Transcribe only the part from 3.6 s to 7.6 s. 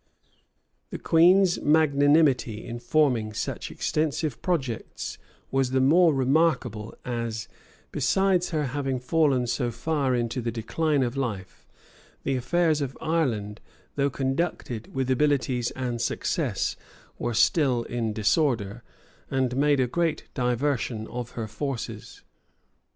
extensive projects was the more remarkable, as,